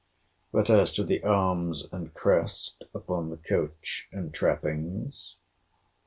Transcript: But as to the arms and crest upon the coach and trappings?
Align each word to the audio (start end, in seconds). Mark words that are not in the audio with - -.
But 0.51 0.71
as 0.71 0.91
to 0.93 1.03
the 1.03 1.21
arms 1.23 1.87
and 1.91 2.11
crest 2.11 2.85
upon 2.91 3.29
the 3.29 3.37
coach 3.37 4.09
and 4.11 4.33
trappings? 4.33 5.35